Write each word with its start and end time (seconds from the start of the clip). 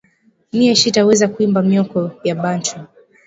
Miye 0.55 0.73
shita 0.79 1.01
weza 1.07 1.27
kwiba 1.33 1.59
myoko 1.69 1.97
ya 2.27 2.35
bantu 2.43 2.73